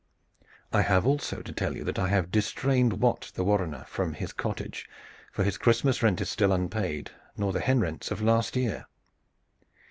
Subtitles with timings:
[0.73, 4.33] "I have also to tell you that I have distrained Wat the warrener from his
[4.33, 4.89] cottage,
[5.31, 8.87] for his Christmas rent is still unpaid, nor the hen rents of last year."